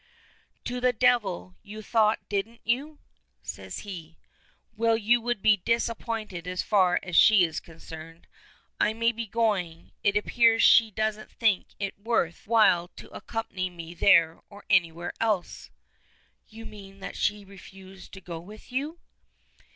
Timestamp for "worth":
11.99-12.47